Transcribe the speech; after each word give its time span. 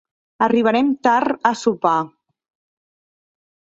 Arribarem 0.45 0.87
tard 1.09 1.45
a 1.49 1.53
sopar. 1.61 1.93